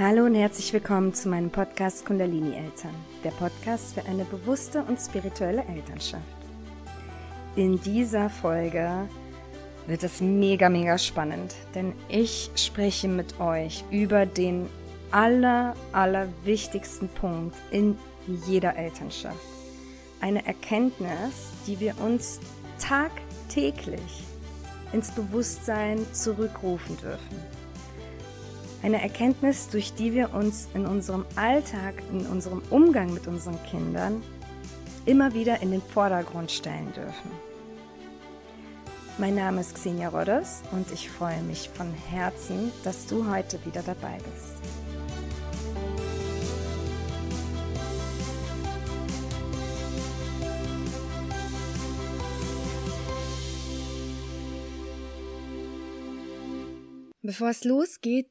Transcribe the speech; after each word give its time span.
Hallo 0.00 0.26
und 0.26 0.36
herzlich 0.36 0.72
willkommen 0.72 1.12
zu 1.12 1.28
meinem 1.28 1.50
Podcast 1.50 2.06
Kundalini 2.06 2.54
Eltern, 2.54 2.94
der 3.24 3.32
Podcast 3.32 3.94
für 3.94 4.06
eine 4.08 4.24
bewusste 4.24 4.84
und 4.84 4.96
spirituelle 4.96 5.64
Elternschaft. 5.64 6.22
In 7.56 7.80
dieser 7.80 8.30
Folge 8.30 9.08
wird 9.88 10.04
es 10.04 10.20
mega, 10.20 10.68
mega 10.68 10.98
spannend, 10.98 11.56
denn 11.74 11.94
ich 12.08 12.48
spreche 12.54 13.08
mit 13.08 13.40
euch 13.40 13.82
über 13.90 14.24
den 14.24 14.68
aller, 15.10 15.74
aller 15.90 16.28
wichtigsten 16.44 17.08
Punkt 17.08 17.56
in 17.72 17.98
jeder 18.46 18.76
Elternschaft. 18.76 19.34
Eine 20.20 20.46
Erkenntnis, 20.46 21.50
die 21.66 21.80
wir 21.80 22.00
uns 22.00 22.38
tagtäglich 22.78 24.22
ins 24.92 25.10
Bewusstsein 25.10 26.06
zurückrufen 26.12 26.96
dürfen 26.98 27.57
eine 28.82 29.02
Erkenntnis, 29.02 29.68
durch 29.68 29.94
die 29.94 30.14
wir 30.14 30.34
uns 30.34 30.68
in 30.74 30.86
unserem 30.86 31.24
Alltag, 31.36 31.94
in 32.12 32.26
unserem 32.26 32.62
Umgang 32.70 33.12
mit 33.12 33.26
unseren 33.26 33.62
Kindern 33.64 34.22
immer 35.06 35.34
wieder 35.34 35.62
in 35.62 35.70
den 35.70 35.82
Vordergrund 35.82 36.50
stellen 36.50 36.92
dürfen. 36.92 37.30
Mein 39.16 39.34
Name 39.34 39.62
ist 39.62 39.74
Xenia 39.74 40.10
Rodders 40.10 40.62
und 40.70 40.92
ich 40.92 41.10
freue 41.10 41.42
mich 41.42 41.68
von 41.74 41.92
Herzen, 42.10 42.70
dass 42.84 43.06
du 43.06 43.28
heute 43.28 43.58
wieder 43.64 43.82
dabei 43.82 44.18
bist. 44.18 44.54
Bevor 57.22 57.50
es 57.50 57.64
losgeht, 57.64 58.30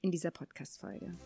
in 0.00 0.10
dieser 0.10 0.30
Podcast-Folge. 0.30 1.16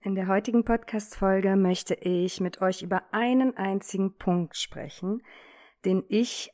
In 0.00 0.14
der 0.14 0.28
heutigen 0.28 0.64
Podcast-Folge 0.64 1.56
möchte 1.56 1.94
ich 1.94 2.40
mit 2.40 2.62
euch 2.62 2.82
über 2.82 3.02
einen 3.12 3.56
einzigen 3.56 4.16
Punkt 4.16 4.56
sprechen, 4.56 5.22
den 5.84 6.04
ich 6.08 6.50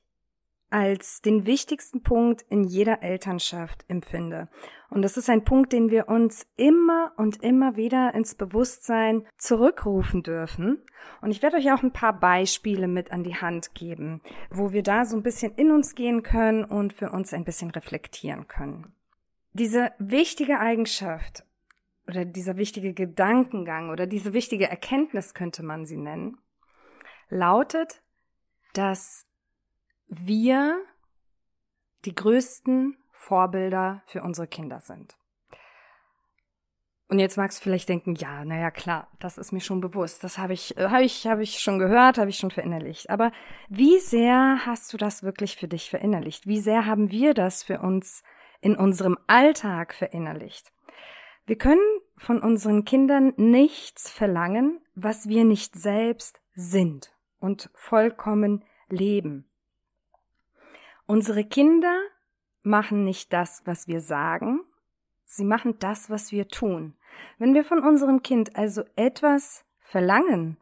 als 0.71 1.21
den 1.21 1.47
wichtigsten 1.47 2.03
Punkt 2.03 2.43
in 2.49 2.65
jeder 2.65 3.03
Elternschaft 3.03 3.85
empfinde. 3.89 4.49
Und 4.91 5.03
das 5.03 5.17
ist 5.17 5.31
ein 5.31 5.45
Punkt, 5.45 5.73
den 5.73 5.91
wir 5.91 6.09
uns 6.09 6.47
immer 6.57 7.13
und 7.17 7.43
immer 7.43 7.77
wieder 7.77 8.15
ins 8.15 8.35
Bewusstsein 8.35 9.27
zurückrufen 9.39 10.23
dürfen. 10.23 10.83
Und 11.21 11.31
ich 11.31 11.43
werde 11.43 11.59
euch 11.59 11.73
auch 11.73 11.83
ein 11.83 11.93
paar 11.93 12.19
Beispiele 12.19 12.89
mit 12.89 13.13
an 13.13 13.23
die 13.23 13.37
Hand 13.37 13.75
geben, 13.75 14.21
wo 14.51 14.73
wir 14.73 14.83
da 14.83 15.05
so 15.05 15.17
ein 15.17 15.23
bisschen 15.23 15.55
in 15.55 15.71
uns 15.71 15.95
gehen 15.95 16.23
können 16.23 16.65
und 16.65 16.93
für 16.93 17.11
uns 17.11 17.33
ein 17.33 17.45
bisschen 17.45 17.71
reflektieren 17.71 18.49
können. 18.49 18.95
Diese 19.53 19.93
wichtige 19.99 20.59
Eigenschaft 20.59 21.45
oder 22.09 22.25
dieser 22.25 22.57
wichtige 22.57 22.93
Gedankengang 22.93 23.91
oder 23.91 24.07
diese 24.07 24.33
wichtige 24.33 24.69
Erkenntnis 24.69 25.35
könnte 25.35 25.63
man 25.63 25.87
sie 25.87 25.97
nennen, 25.97 26.39
lautet, 27.29 28.03
dass 28.75 29.27
wir 30.21 30.83
die 32.05 32.15
größten 32.15 32.97
Vorbilder 33.13 34.03
für 34.07 34.23
unsere 34.23 34.47
Kinder 34.47 34.81
sind. 34.81 35.17
Und 37.09 37.19
jetzt 37.19 37.37
magst 37.37 37.59
du 37.59 37.63
vielleicht 37.63 37.89
denken, 37.89 38.15
ja, 38.15 38.45
naja, 38.45 38.71
klar, 38.71 39.09
das 39.21 39.39
ist 39.39 39.53
mir 39.53 39.61
schon 39.61 39.81
bewusst. 39.81 40.25
Das 40.25 40.39
habe 40.39 40.55
ich, 40.55 40.77
äh, 40.77 40.89
habe 40.89 41.05
ich, 41.05 41.27
habe 41.27 41.43
ich 41.43 41.59
schon 41.59 41.79
gehört, 41.79 42.19
habe 42.19 42.31
ich 42.31 42.39
schon 42.39 42.51
verinnerlicht. 42.51 43.11
Aber 43.11 43.31
wie 43.69 43.99
sehr 43.99 44.65
hast 44.65 44.93
du 44.93 44.97
das 44.97 45.23
wirklich 45.23 45.57
für 45.57 45.69
dich 45.69 45.91
verinnerlicht? 45.91 46.47
Wie 46.47 46.61
sehr 46.61 46.87
haben 46.87 47.11
wir 47.11 47.35
das 47.35 47.63
für 47.63 47.81
uns 47.81 48.23
in 48.61 48.75
unserem 48.75 49.19
Alltag 49.27 49.95
verinnerlicht? 49.95 50.73
Wir 51.47 51.57
können 51.57 51.83
von 52.17 52.41
unseren 52.41 52.87
Kindern 52.87 53.35
nichts 53.37 54.11
verlangen, 54.11 54.81
was 54.95 55.29
wir 55.29 55.45
nicht 55.45 55.75
selbst 55.75 56.41
sind 56.55 57.15
und 57.39 57.71
vollkommen 57.75 58.65
leben. 58.89 59.51
Unsere 61.07 61.45
Kinder 61.45 61.99
machen 62.63 63.05
nicht 63.05 63.33
das, 63.33 63.63
was 63.67 63.89
wir 63.89 64.01
sagen, 64.01 64.61
sie 65.27 65.45
machen 65.45 65.79
das, 65.79 66.09
was 66.09 66.33
wir 66.33 66.49
tun. 66.49 66.97
Wenn 67.39 67.55
wir 67.55 67.65
von 67.65 67.81
unserem 67.81 68.23
Kind 68.23 68.57
also 68.57 68.85
etwas 68.97 69.65
verlangen, 69.81 70.57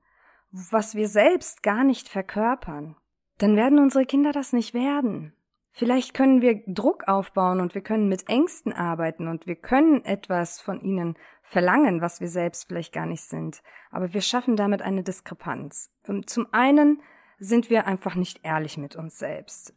was 0.51 0.95
wir 0.95 1.09
selbst 1.09 1.63
gar 1.63 1.85
nicht 1.85 2.09
verkörpern, 2.09 2.97
dann 3.39 3.57
werden 3.57 3.79
unsere 3.79 4.05
Kinder 4.05 4.33
das 4.33 4.53
nicht 4.53 4.75
werden. 4.75 5.33
Vielleicht 5.71 6.13
können 6.13 6.43
wir 6.43 6.63
Druck 6.67 7.09
aufbauen 7.09 7.61
und 7.61 7.75
wir 7.75 7.81
können 7.81 8.09
mit 8.09 8.29
Ängsten 8.29 8.73
arbeiten 8.73 9.29
und 9.29 9.47
wir 9.47 9.57
können 9.57 10.05
etwas 10.05 10.61
von 10.61 10.81
ihnen 10.81 11.17
verlangen, 11.43 12.03
was 12.03 12.21
wir 12.21 12.29
selbst 12.29 12.67
vielleicht 12.67 12.93
gar 12.93 13.07
nicht 13.07 13.23
sind. 13.23 13.63
Aber 13.91 14.13
wir 14.13 14.21
schaffen 14.21 14.57
damit 14.57 14.83
eine 14.83 15.03
Diskrepanz. 15.03 15.91
Ähm, 16.07 16.27
zum 16.27 16.53
einen 16.53 17.01
sind 17.39 17.71
wir 17.71 17.87
einfach 17.87 18.17
nicht 18.17 18.41
ehrlich 18.43 18.77
mit 18.77 18.97
uns 18.97 19.19
selbst. 19.19 19.75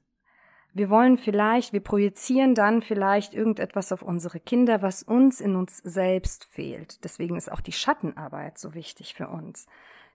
Wir 0.75 0.89
wollen 0.89 1.17
vielleicht, 1.17 1.71
wir 1.71 1.79
projizieren 1.79 2.53
dann 2.53 2.81
vielleicht 2.81 3.33
irgendetwas 3.33 3.93
auf 3.93 4.01
unsere 4.01 4.41
Kinder, 4.41 4.81
was 4.81 5.03
uns 5.03 5.39
in 5.39 5.55
uns 5.55 5.77
selbst 5.77 6.43
fehlt. 6.43 7.01
Deswegen 7.05 7.37
ist 7.37 7.49
auch 7.49 7.61
die 7.61 7.71
Schattenarbeit 7.71 8.57
so 8.57 8.73
wichtig 8.73 9.13
für 9.13 9.29
uns. 9.29 9.67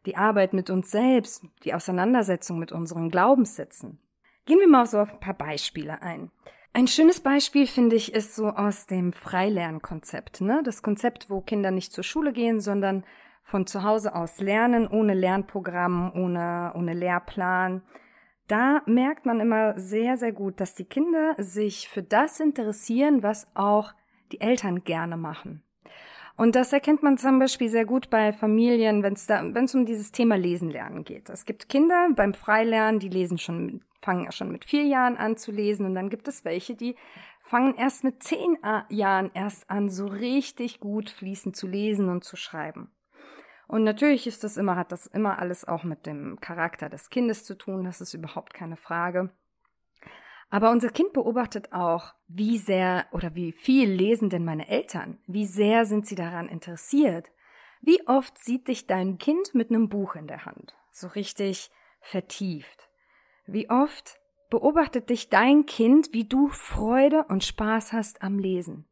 Die 0.04 0.18
Arbeit 0.18 0.52
mit 0.52 0.68
uns 0.68 0.90
selbst, 0.90 1.46
die 1.64 1.72
Auseinandersetzung 1.72 2.58
mit 2.58 2.72
unseren 2.72 3.08
Glaubenssätzen. 3.08 4.00
Gehen 4.44 4.58
wir 4.58 4.68
mal 4.68 4.84
so 4.84 4.98
auf 4.98 5.14
ein 5.14 5.20
paar 5.20 5.32
Beispiele 5.32 6.02
ein. 6.02 6.30
Ein 6.74 6.88
schönes 6.88 7.20
Beispiel, 7.20 7.66
finde 7.66 7.96
ich, 7.96 8.12
ist 8.12 8.36
so 8.36 8.48
aus 8.48 8.84
dem 8.84 9.14
Freilernkonzept. 9.14 10.42
Ne? 10.42 10.60
Das 10.62 10.82
Konzept, 10.82 11.30
wo 11.30 11.40
Kinder 11.40 11.70
nicht 11.70 11.94
zur 11.94 12.04
Schule 12.04 12.34
gehen, 12.34 12.60
sondern 12.60 13.04
von 13.44 13.66
zu 13.66 13.82
Hause 13.82 14.14
aus 14.14 14.40
lernen, 14.40 14.86
ohne 14.86 15.14
Lernprogramm, 15.14 16.12
ohne, 16.14 16.72
ohne 16.74 16.92
Lehrplan 16.92 17.80
da 18.50 18.82
merkt 18.86 19.26
man 19.26 19.40
immer 19.40 19.78
sehr, 19.78 20.16
sehr 20.16 20.32
gut, 20.32 20.60
dass 20.60 20.74
die 20.74 20.84
Kinder 20.84 21.34
sich 21.38 21.88
für 21.88 22.02
das 22.02 22.40
interessieren, 22.40 23.22
was 23.22 23.46
auch 23.54 23.92
die 24.32 24.40
Eltern 24.40 24.84
gerne 24.84 25.16
machen. 25.16 25.62
Und 26.36 26.56
das 26.56 26.72
erkennt 26.72 27.02
man 27.02 27.18
zum 27.18 27.38
Beispiel 27.38 27.68
sehr 27.68 27.84
gut 27.84 28.08
bei 28.08 28.32
Familien, 28.32 29.02
wenn 29.02 29.12
es 29.12 29.26
da, 29.26 29.42
wenn 29.42 29.66
es 29.66 29.74
um 29.74 29.84
dieses 29.84 30.10
Thema 30.10 30.36
Lesen 30.36 30.70
lernen 30.70 31.04
geht. 31.04 31.28
Es 31.28 31.44
gibt 31.44 31.68
Kinder 31.68 32.08
beim 32.16 32.32
Freilernen, 32.32 32.98
die 32.98 33.10
lesen 33.10 33.36
schon, 33.36 33.82
fangen 34.00 34.32
schon 34.32 34.50
mit 34.50 34.64
vier 34.64 34.84
Jahren 34.84 35.18
an 35.18 35.36
zu 35.36 35.52
lesen, 35.52 35.84
und 35.84 35.94
dann 35.94 36.08
gibt 36.08 36.28
es 36.28 36.44
welche, 36.44 36.74
die 36.74 36.96
fangen 37.42 37.74
erst 37.74 38.04
mit 38.04 38.22
zehn 38.22 38.56
Jahren 38.88 39.30
erst 39.34 39.68
an, 39.68 39.90
so 39.90 40.06
richtig 40.06 40.80
gut 40.80 41.10
fließend 41.10 41.56
zu 41.56 41.66
lesen 41.66 42.08
und 42.08 42.24
zu 42.24 42.36
schreiben. 42.36 42.90
Und 43.70 43.84
natürlich 43.84 44.26
ist 44.26 44.42
das 44.42 44.56
immer, 44.56 44.74
hat 44.74 44.90
das 44.90 45.06
immer 45.06 45.38
alles 45.38 45.64
auch 45.64 45.84
mit 45.84 46.04
dem 46.04 46.40
Charakter 46.40 46.88
des 46.88 47.08
Kindes 47.08 47.44
zu 47.44 47.54
tun, 47.56 47.84
das 47.84 48.00
ist 48.00 48.14
überhaupt 48.14 48.52
keine 48.52 48.76
Frage. 48.76 49.30
Aber 50.50 50.72
unser 50.72 50.88
Kind 50.88 51.12
beobachtet 51.12 51.72
auch, 51.72 52.12
wie 52.26 52.58
sehr 52.58 53.06
oder 53.12 53.36
wie 53.36 53.52
viel 53.52 53.88
lesen 53.88 54.28
denn 54.28 54.44
meine 54.44 54.68
Eltern? 54.68 55.18
Wie 55.28 55.46
sehr 55.46 55.86
sind 55.86 56.04
sie 56.04 56.16
daran 56.16 56.48
interessiert? 56.48 57.30
Wie 57.80 58.04
oft 58.08 58.36
sieht 58.38 58.66
dich 58.66 58.88
dein 58.88 59.18
Kind 59.18 59.54
mit 59.54 59.70
einem 59.70 59.88
Buch 59.88 60.16
in 60.16 60.26
der 60.26 60.46
Hand? 60.46 60.74
So 60.90 61.06
richtig 61.06 61.70
vertieft. 62.00 62.88
Wie 63.46 63.70
oft 63.70 64.18
beobachtet 64.50 65.10
dich 65.10 65.28
dein 65.28 65.64
Kind, 65.66 66.12
wie 66.12 66.24
du 66.24 66.48
Freude 66.48 67.24
und 67.28 67.44
Spaß 67.44 67.92
hast 67.92 68.20
am 68.22 68.40
Lesen? 68.40 68.89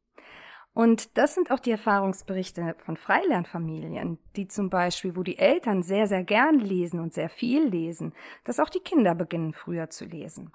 Und 0.74 1.18
das 1.18 1.34
sind 1.34 1.50
auch 1.50 1.58
die 1.58 1.72
Erfahrungsberichte 1.72 2.76
von 2.78 2.96
Freilernfamilien, 2.96 4.18
die 4.36 4.46
zum 4.46 4.70
Beispiel, 4.70 5.16
wo 5.16 5.22
die 5.22 5.38
Eltern 5.38 5.82
sehr, 5.82 6.06
sehr 6.06 6.22
gern 6.22 6.60
lesen 6.60 7.00
und 7.00 7.12
sehr 7.12 7.28
viel 7.28 7.64
lesen, 7.64 8.14
dass 8.44 8.60
auch 8.60 8.68
die 8.68 8.80
Kinder 8.80 9.14
beginnen 9.14 9.54
früher 9.54 9.90
zu 9.90 10.04
lesen. 10.04 10.52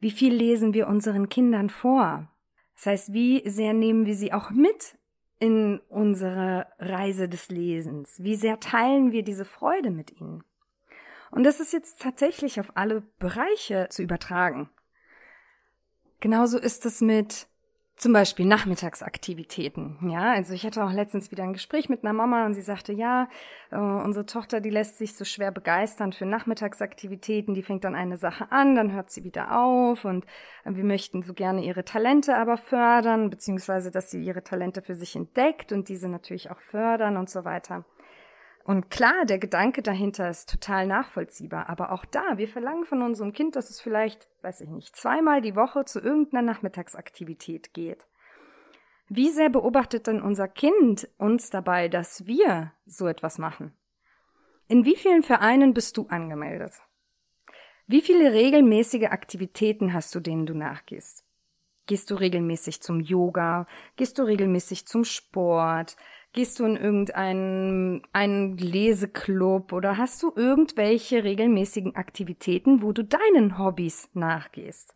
Wie 0.00 0.10
viel 0.10 0.34
lesen 0.34 0.74
wir 0.74 0.86
unseren 0.88 1.28
Kindern 1.28 1.70
vor? 1.70 2.30
Das 2.74 2.86
heißt, 2.86 3.12
wie 3.12 3.48
sehr 3.48 3.74
nehmen 3.74 4.06
wir 4.06 4.14
sie 4.14 4.32
auch 4.32 4.50
mit 4.50 4.96
in 5.38 5.80
unsere 5.88 6.66
Reise 6.78 7.28
des 7.28 7.50
Lesens? 7.50 8.22
Wie 8.22 8.36
sehr 8.36 8.60
teilen 8.60 9.12
wir 9.12 9.22
diese 9.22 9.44
Freude 9.44 9.90
mit 9.90 10.18
ihnen? 10.18 10.44
Und 11.30 11.44
das 11.44 11.60
ist 11.60 11.72
jetzt 11.72 12.00
tatsächlich 12.00 12.58
auf 12.58 12.72
alle 12.76 13.02
Bereiche 13.18 13.88
zu 13.90 14.02
übertragen. 14.02 14.70
Genauso 16.20 16.58
ist 16.58 16.86
es 16.86 17.00
mit 17.00 17.49
zum 18.00 18.14
Beispiel 18.14 18.46
Nachmittagsaktivitäten. 18.46 19.98
Ja, 20.08 20.32
also 20.32 20.54
ich 20.54 20.64
hatte 20.64 20.82
auch 20.82 20.90
letztens 20.90 21.30
wieder 21.30 21.42
ein 21.42 21.52
Gespräch 21.52 21.90
mit 21.90 22.02
einer 22.02 22.14
Mama 22.14 22.46
und 22.46 22.54
sie 22.54 22.62
sagte, 22.62 22.94
ja, 22.94 23.28
äh, 23.70 23.76
unsere 23.76 24.24
Tochter, 24.24 24.62
die 24.62 24.70
lässt 24.70 24.96
sich 24.96 25.14
so 25.14 25.26
schwer 25.26 25.50
begeistern 25.50 26.14
für 26.14 26.24
Nachmittagsaktivitäten. 26.24 27.52
Die 27.52 27.62
fängt 27.62 27.84
dann 27.84 27.94
eine 27.94 28.16
Sache 28.16 28.50
an, 28.50 28.74
dann 28.74 28.92
hört 28.92 29.10
sie 29.10 29.22
wieder 29.22 29.60
auf 29.60 30.06
und 30.06 30.24
äh, 30.64 30.74
wir 30.74 30.84
möchten 30.84 31.20
so 31.20 31.34
gerne 31.34 31.62
ihre 31.62 31.84
Talente 31.84 32.38
aber 32.38 32.56
fördern, 32.56 33.28
beziehungsweise, 33.28 33.90
dass 33.90 34.10
sie 34.10 34.24
ihre 34.24 34.42
Talente 34.42 34.80
für 34.80 34.94
sich 34.94 35.14
entdeckt 35.14 35.70
und 35.70 35.90
diese 35.90 36.08
natürlich 36.08 36.50
auch 36.50 36.60
fördern 36.60 37.18
und 37.18 37.28
so 37.28 37.44
weiter. 37.44 37.84
Und 38.64 38.90
klar, 38.90 39.24
der 39.24 39.38
Gedanke 39.38 39.82
dahinter 39.82 40.28
ist 40.28 40.50
total 40.50 40.86
nachvollziehbar, 40.86 41.68
aber 41.68 41.92
auch 41.92 42.04
da, 42.04 42.36
wir 42.36 42.48
verlangen 42.48 42.84
von 42.84 43.02
unserem 43.02 43.32
Kind, 43.32 43.56
dass 43.56 43.70
es 43.70 43.80
vielleicht, 43.80 44.28
weiß 44.42 44.60
ich 44.60 44.68
nicht, 44.68 44.94
zweimal 44.96 45.40
die 45.40 45.56
Woche 45.56 45.84
zu 45.84 46.00
irgendeiner 46.00 46.42
Nachmittagsaktivität 46.42 47.72
geht. 47.72 48.06
Wie 49.08 49.30
sehr 49.30 49.48
beobachtet 49.48 50.06
denn 50.06 50.22
unser 50.22 50.46
Kind 50.46 51.08
uns 51.18 51.50
dabei, 51.50 51.88
dass 51.88 52.26
wir 52.26 52.72
so 52.86 53.08
etwas 53.08 53.38
machen? 53.38 53.72
In 54.68 54.84
wie 54.84 54.94
vielen 54.94 55.24
Vereinen 55.24 55.74
bist 55.74 55.96
du 55.96 56.06
angemeldet? 56.06 56.74
Wie 57.88 58.02
viele 58.02 58.32
regelmäßige 58.32 59.06
Aktivitäten 59.06 59.92
hast 59.92 60.14
du, 60.14 60.20
denen 60.20 60.46
du 60.46 60.54
nachgehst? 60.54 61.24
Gehst 61.86 62.08
du 62.12 62.14
regelmäßig 62.14 62.80
zum 62.82 63.00
Yoga? 63.00 63.66
Gehst 63.96 64.16
du 64.16 64.22
regelmäßig 64.22 64.86
zum 64.86 65.02
Sport? 65.02 65.96
Gehst 66.32 66.60
du 66.60 66.64
in 66.64 66.76
irgendeinen 66.76 68.02
einen 68.12 68.56
Leseclub 68.56 69.72
oder 69.72 69.96
hast 69.96 70.22
du 70.22 70.32
irgendwelche 70.36 71.24
regelmäßigen 71.24 71.96
Aktivitäten, 71.96 72.82
wo 72.82 72.92
du 72.92 73.02
deinen 73.02 73.58
Hobbys 73.58 74.08
nachgehst? 74.14 74.94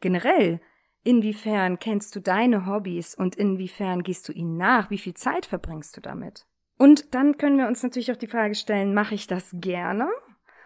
Generell, 0.00 0.60
inwiefern 1.04 1.78
kennst 1.78 2.14
du 2.16 2.20
deine 2.20 2.66
Hobbys 2.66 3.14
und 3.14 3.34
inwiefern 3.34 4.02
gehst 4.02 4.28
du 4.28 4.32
ihnen 4.32 4.58
nach? 4.58 4.90
Wie 4.90 4.98
viel 4.98 5.14
Zeit 5.14 5.46
verbringst 5.46 5.96
du 5.96 6.02
damit? 6.02 6.44
Und 6.76 7.14
dann 7.14 7.38
können 7.38 7.56
wir 7.56 7.66
uns 7.66 7.82
natürlich 7.82 8.12
auch 8.12 8.16
die 8.16 8.26
Frage 8.26 8.54
stellen, 8.54 8.92
mache 8.92 9.14
ich 9.14 9.26
das 9.26 9.54
gerne? 9.54 10.10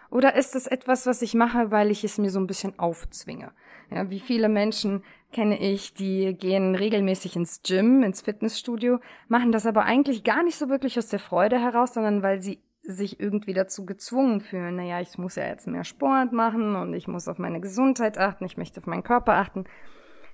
Oder 0.09 0.35
ist 0.35 0.55
es 0.55 0.67
etwas, 0.67 1.05
was 1.05 1.21
ich 1.21 1.33
mache, 1.33 1.71
weil 1.71 1.91
ich 1.91 2.03
es 2.03 2.17
mir 2.17 2.29
so 2.29 2.39
ein 2.39 2.47
bisschen 2.47 2.77
aufzwinge? 2.79 3.51
Ja, 3.89 4.09
wie 4.09 4.19
viele 4.19 4.49
Menschen 4.49 5.03
kenne 5.31 5.59
ich, 5.59 5.93
die 5.93 6.33
gehen 6.33 6.75
regelmäßig 6.75 7.35
ins 7.35 7.61
Gym, 7.61 8.03
ins 8.03 8.21
Fitnessstudio, 8.21 8.99
machen 9.27 9.51
das 9.51 9.65
aber 9.65 9.83
eigentlich 9.83 10.23
gar 10.23 10.43
nicht 10.43 10.57
so 10.57 10.69
wirklich 10.69 10.97
aus 10.97 11.07
der 11.07 11.19
Freude 11.19 11.59
heraus, 11.59 11.93
sondern 11.93 12.23
weil 12.23 12.41
sie 12.41 12.61
sich 12.81 13.19
irgendwie 13.19 13.53
dazu 13.53 13.85
gezwungen 13.85 14.39
fühlen. 14.39 14.77
Naja, 14.77 15.01
ich 15.01 15.17
muss 15.17 15.35
ja 15.35 15.45
jetzt 15.45 15.67
mehr 15.67 15.83
Sport 15.83 16.31
machen 16.31 16.75
und 16.75 16.93
ich 16.93 17.07
muss 17.07 17.27
auf 17.27 17.37
meine 17.37 17.59
Gesundheit 17.59 18.17
achten, 18.17 18.45
ich 18.45 18.57
möchte 18.57 18.79
auf 18.79 18.87
meinen 18.87 19.03
Körper 19.03 19.33
achten. 19.33 19.65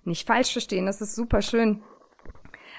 Nicht 0.05 0.27
falsch 0.27 0.51
verstehen, 0.51 0.85
das 0.85 1.01
ist 1.01 1.15
super 1.15 1.41
schön, 1.41 1.81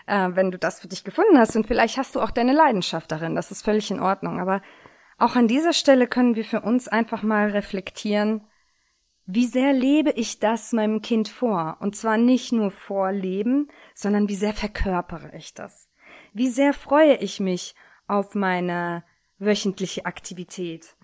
äh, 0.07 0.31
wenn 0.35 0.51
du 0.51 0.59
das 0.59 0.81
für 0.81 0.89
dich 0.89 1.03
gefunden 1.03 1.39
hast 1.39 1.57
und 1.57 1.67
vielleicht 1.67 1.97
hast 1.97 2.15
du 2.15 2.21
auch 2.21 2.31
deine 2.31 2.53
Leidenschaft 2.53 3.11
darin, 3.11 3.35
das 3.35 3.51
ist 3.51 3.65
völlig 3.65 3.91
in 3.91 4.01
Ordnung. 4.01 4.39
Aber 4.39 4.63
auch 5.19 5.35
an 5.35 5.49
dieser 5.49 5.73
Stelle 5.73 6.07
können 6.07 6.37
wir 6.37 6.45
für 6.45 6.61
uns 6.61 6.87
einfach 6.87 7.23
mal 7.23 7.51
reflektieren, 7.51 8.43
wie 9.27 9.47
sehr 9.47 9.73
lebe 9.73 10.11
ich 10.11 10.39
das 10.39 10.73
meinem 10.73 11.01
Kind 11.01 11.29
vor? 11.29 11.79
Und 11.81 11.97
zwar 11.97 12.19
nicht 12.19 12.53
nur 12.53 12.71
vorleben, 12.71 13.69
sondern 13.95 14.29
wie 14.29 14.35
sehr 14.35 14.53
verkörpere 14.53 15.35
ich 15.37 15.55
das? 15.55 15.89
Wie 16.33 16.49
sehr 16.49 16.73
freue 16.75 17.17
ich 17.17 17.41
mich 17.41 17.75
auf 18.07 18.35
meine 18.35 19.05
wöchentliche 19.39 20.05
Aktivität? 20.05 20.97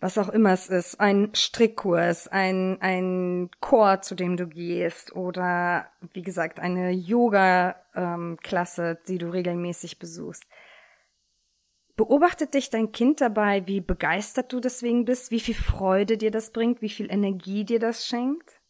Was 0.00 0.18
auch 0.18 0.30
immer 0.30 0.52
es 0.52 0.68
ist, 0.68 0.98
ein 0.98 1.30
Strickkurs, 1.34 2.28
ein, 2.28 2.78
ein 2.80 3.50
Chor, 3.60 4.00
zu 4.00 4.14
dem 4.14 4.36
du 4.36 4.46
gehst 4.46 5.14
oder 5.14 5.90
wie 6.12 6.22
gesagt 6.22 6.58
eine 6.58 6.90
Yoga-Klasse, 6.90 8.82
ähm, 8.90 8.98
die 9.08 9.18
du 9.18 9.30
regelmäßig 9.30 9.98
besuchst. 9.98 10.44
Beobachtet 11.96 12.54
dich 12.54 12.70
dein 12.70 12.92
Kind 12.92 13.20
dabei, 13.20 13.66
wie 13.66 13.80
begeistert 13.80 14.52
du 14.52 14.60
deswegen 14.60 15.04
bist, 15.04 15.30
wie 15.30 15.40
viel 15.40 15.54
Freude 15.54 16.16
dir 16.16 16.30
das 16.30 16.52
bringt, 16.52 16.82
wie 16.82 16.88
viel 16.88 17.10
Energie 17.10 17.64
dir 17.64 17.78
das 17.78 18.06
schenkt? 18.06 18.60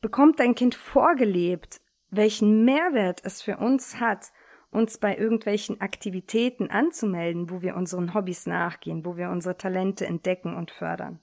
Bekommt 0.00 0.40
dein 0.40 0.54
Kind 0.54 0.74
vorgelebt, 0.74 1.80
welchen 2.10 2.64
Mehrwert 2.64 3.20
es 3.24 3.42
für 3.42 3.58
uns 3.58 4.00
hat, 4.00 4.32
uns 4.70 4.98
bei 4.98 5.16
irgendwelchen 5.16 5.80
Aktivitäten 5.80 6.70
anzumelden, 6.70 7.48
wo 7.50 7.62
wir 7.62 7.76
unseren 7.76 8.12
Hobbys 8.12 8.46
nachgehen, 8.46 9.04
wo 9.04 9.16
wir 9.16 9.30
unsere 9.30 9.56
Talente 9.56 10.06
entdecken 10.06 10.56
und 10.56 10.70
fördern? 10.70 11.20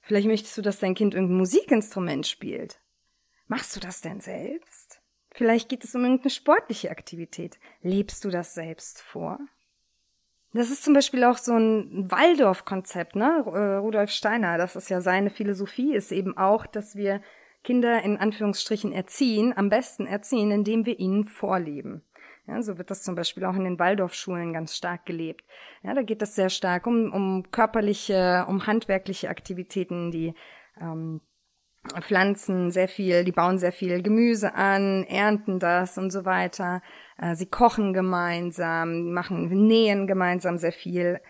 Vielleicht 0.00 0.26
möchtest 0.26 0.56
du, 0.56 0.62
dass 0.62 0.78
dein 0.78 0.94
Kind 0.94 1.14
irgendein 1.14 1.38
Musikinstrument 1.38 2.26
spielt. 2.26 2.80
Machst 3.46 3.74
du 3.74 3.80
das 3.80 4.02
denn 4.02 4.20
selbst? 4.20 5.00
Vielleicht 5.32 5.68
geht 5.68 5.82
es 5.82 5.94
um 5.94 6.02
irgendeine 6.02 6.30
sportliche 6.30 6.90
Aktivität. 6.90 7.58
Lebst 7.82 8.24
du 8.24 8.30
das 8.30 8.54
selbst 8.54 9.02
vor? 9.02 9.38
Das 10.54 10.70
ist 10.70 10.84
zum 10.84 10.94
Beispiel 10.94 11.24
auch 11.24 11.36
so 11.36 11.52
ein 11.52 12.10
Waldorf-Konzept, 12.10 13.16
ne? 13.16 13.42
Äh, 13.46 13.76
Rudolf 13.76 14.10
Steiner, 14.10 14.56
das 14.56 14.76
ist 14.76 14.88
ja 14.88 15.00
seine 15.00 15.30
Philosophie, 15.30 15.94
ist 15.94 16.12
eben 16.12 16.36
auch, 16.38 16.64
dass 16.64 16.94
wir 16.94 17.20
Kinder 17.64 18.02
in 18.02 18.18
Anführungsstrichen 18.18 18.92
erziehen, 18.92 19.52
am 19.56 19.68
besten 19.68 20.06
erziehen, 20.06 20.52
indem 20.52 20.86
wir 20.86 21.00
ihnen 21.00 21.24
vorleben. 21.24 22.02
Ja, 22.46 22.62
so 22.62 22.78
wird 22.78 22.90
das 22.90 23.02
zum 23.02 23.16
Beispiel 23.16 23.44
auch 23.46 23.56
in 23.56 23.64
den 23.64 23.80
Waldorfschulen 23.80 24.52
ganz 24.52 24.76
stark 24.76 25.06
gelebt. 25.06 25.44
Ja, 25.82 25.92
da 25.92 26.02
geht 26.02 26.22
es 26.22 26.36
sehr 26.36 26.50
stark 26.50 26.86
um, 26.86 27.12
um 27.12 27.50
körperliche, 27.50 28.44
um 28.46 28.66
handwerkliche 28.66 29.30
Aktivitäten, 29.30 30.12
die 30.12 30.34
ähm, 30.80 31.20
pflanzen 32.00 32.70
sehr 32.70 32.88
viel, 32.88 33.24
die 33.24 33.32
bauen 33.32 33.58
sehr 33.58 33.72
viel 33.72 34.02
Gemüse 34.02 34.54
an, 34.54 35.04
ernten 35.04 35.58
das 35.58 35.98
und 35.98 36.10
so 36.10 36.24
weiter. 36.24 36.82
Äh, 37.18 37.34
sie 37.34 37.46
kochen 37.46 37.92
gemeinsam, 37.92 39.12
machen 39.12 39.48
nähen 39.66 40.06
gemeinsam 40.06 40.58
sehr 40.58 40.72
viel. 40.72 41.20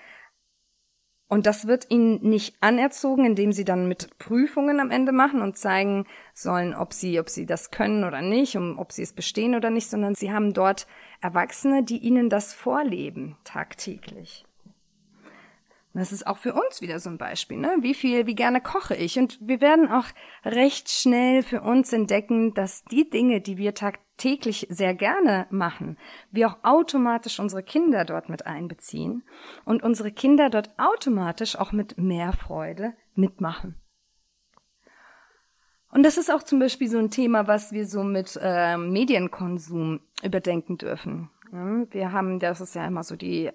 Und 1.27 1.47
das 1.47 1.67
wird 1.67 1.91
ihnen 1.91 2.21
nicht 2.23 2.57
anerzogen, 2.61 3.25
indem 3.25 3.51
sie 3.51 3.65
dann 3.65 3.89
mit 3.89 4.19
Prüfungen 4.19 4.79
am 4.79 4.91
Ende 4.91 5.11
machen 5.11 5.43
und 5.43 5.57
zeigen 5.57 6.07
sollen, 6.35 6.75
ob 6.75 6.93
sie, 6.93 7.19
ob 7.19 7.29
sie 7.29 7.47
das 7.47 7.71
können 7.71 8.05
oder 8.05 8.21
nicht, 8.21 8.57
um, 8.57 8.79
ob 8.79 8.93
sie 8.93 9.03
es 9.03 9.15
bestehen 9.15 9.55
oder 9.55 9.71
nicht, 9.71 9.89
sondern 9.89 10.15
sie 10.15 10.33
haben 10.33 10.53
dort 10.53 10.87
Erwachsene, 11.21 11.83
die 11.83 11.99
ihnen 11.99 12.29
das 12.29 12.53
vorleben, 12.53 13.37
tagtäglich. 13.43 14.45
Das 15.97 16.11
ist 16.11 16.27
auch 16.27 16.39
für 16.39 16.55
uns 16.55 16.81
wieder 16.81 16.99
so 16.99 17.09
ein 17.09 17.19
Beispiel, 17.19 17.57
ne? 17.57 17.77
Wie 17.81 17.95
viel, 17.95 18.27
wie 18.27 18.35
gerne 18.35 18.61
koche 18.61 18.97
ich? 18.97 19.17
Und 19.17 19.39
wir 19.41 19.61
werden 19.61 19.89
auch 19.89 20.07
recht 20.45 20.91
schnell 20.91 21.45
für 21.45 21.63
uns 21.63 21.93
entdecken, 21.93 22.53
dass 22.53 22.85
die 22.85 23.09
Dinge, 23.09 23.41
die 23.41 23.59
wir 23.59 23.75
tagtäglich 23.75 24.67
sehr 24.71 24.95
gerne 24.95 25.47
machen, 25.51 25.97
wir 26.33 26.49
auch 26.49 26.59
automatisch 26.65 27.39
unsere 27.39 27.63
Kinder 27.63 28.05
dort 28.05 28.29
mit 28.29 28.45
einbeziehen 28.45 29.23
und 29.65 29.85
unsere 29.85 30.11
Kinder 30.11 30.51
dort 30.51 30.71
automatisch 30.79 31.55
auch 31.55 31.71
mit 31.71 31.97
mehr 31.97 32.33
Freude 32.33 32.95
mitmachen. 33.15 33.77
Und 35.93 36.03
das 36.03 36.19
ist 36.19 36.29
auch 36.29 36.43
zum 36.43 36.59
Beispiel 36.59 36.89
so 36.89 36.99
ein 36.99 37.13
Thema, 37.13 37.47
was 37.47 37.71
wir 37.71 37.87
so 37.87 38.03
mit 38.03 38.37
äh, 38.43 38.77
Medienkonsum 38.77 40.01
überdenken 40.25 40.77
dürfen. 40.77 41.31
Wir 41.53 42.11
haben, 42.11 42.41
das 42.41 42.61
ist 42.61 42.75
ja 42.75 42.85
immer 42.85 43.05
so 43.05 43.15
die 43.15 43.53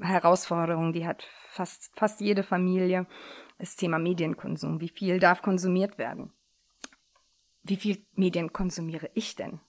Herausforderung, 0.00 0.92
die 0.92 1.06
hat 1.06 1.28
fast, 1.48 1.90
fast 1.94 2.20
jede 2.20 2.42
Familie, 2.42 3.06
das 3.58 3.76
Thema 3.76 3.98
Medienkonsum. 3.98 4.80
Wie 4.80 4.88
viel 4.88 5.18
darf 5.18 5.42
konsumiert 5.42 5.98
werden? 5.98 6.32
Wie 7.62 7.76
viel 7.76 8.04
Medien 8.14 8.52
konsumiere 8.52 9.10
ich 9.14 9.36
denn? 9.36 9.60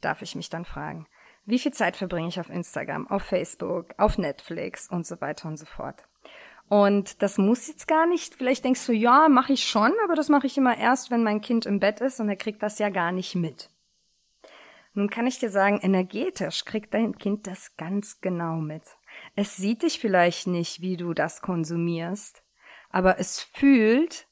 Darf 0.00 0.22
ich 0.22 0.34
mich 0.34 0.48
dann 0.48 0.64
fragen. 0.64 1.06
Wie 1.44 1.58
viel 1.58 1.72
Zeit 1.72 1.96
verbringe 1.96 2.28
ich 2.28 2.40
auf 2.40 2.50
Instagram, 2.50 3.06
auf 3.08 3.22
Facebook, 3.22 3.94
auf 3.96 4.18
Netflix 4.18 4.88
und 4.88 5.06
so 5.06 5.20
weiter 5.20 5.48
und 5.48 5.56
so 5.56 5.66
fort? 5.66 6.06
Und 6.68 7.22
das 7.22 7.38
muss 7.38 7.66
jetzt 7.68 7.88
gar 7.88 8.06
nicht, 8.06 8.34
vielleicht 8.34 8.64
denkst 8.64 8.84
du, 8.84 8.92
ja, 8.92 9.28
mache 9.30 9.54
ich 9.54 9.64
schon, 9.64 9.92
aber 10.04 10.14
das 10.14 10.28
mache 10.28 10.46
ich 10.46 10.58
immer 10.58 10.76
erst, 10.76 11.10
wenn 11.10 11.22
mein 11.22 11.40
Kind 11.40 11.64
im 11.64 11.80
Bett 11.80 12.00
ist 12.00 12.20
und 12.20 12.28
er 12.28 12.36
kriegt 12.36 12.62
das 12.62 12.78
ja 12.78 12.90
gar 12.90 13.12
nicht 13.12 13.34
mit. 13.34 13.70
Nun 14.92 15.08
kann 15.08 15.26
ich 15.26 15.38
dir 15.38 15.48
sagen, 15.48 15.78
energetisch 15.80 16.64
kriegt 16.64 16.92
dein 16.92 17.16
Kind 17.16 17.46
das 17.46 17.76
ganz 17.76 18.20
genau 18.20 18.56
mit. 18.56 18.82
Es 19.34 19.56
sieht 19.56 19.82
dich 19.82 19.98
vielleicht 19.98 20.46
nicht, 20.46 20.80
wie 20.80 20.96
du 20.96 21.14
das 21.14 21.42
konsumierst, 21.42 22.42
aber 22.90 23.18
es 23.18 23.40
fühlt 23.40 24.26